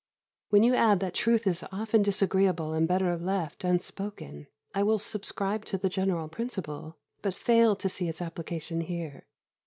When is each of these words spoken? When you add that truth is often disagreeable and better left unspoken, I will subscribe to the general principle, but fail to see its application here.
When 0.49 0.63
you 0.63 0.73
add 0.73 0.99
that 1.01 1.13
truth 1.13 1.45
is 1.45 1.63
often 1.71 2.01
disagreeable 2.01 2.73
and 2.73 2.87
better 2.87 3.15
left 3.15 3.63
unspoken, 3.63 4.47
I 4.73 4.81
will 4.81 4.97
subscribe 4.97 5.63
to 5.65 5.77
the 5.77 5.89
general 5.89 6.27
principle, 6.27 6.97
but 7.21 7.35
fail 7.35 7.75
to 7.75 7.87
see 7.87 8.09
its 8.09 8.19
application 8.19 8.81
here. 8.81 9.27